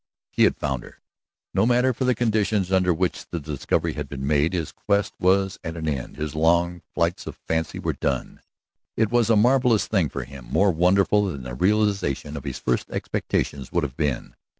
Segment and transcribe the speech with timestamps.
[0.31, 0.97] He had found her.
[1.53, 5.59] No matter for the conditions under which the discovery had been made, his quest was
[5.63, 8.41] at an end, his long flights of fancy were done.
[8.97, 12.89] It was a marvelous thing for him, more wonderful than the realization of his first
[12.89, 14.33] expectations would have been.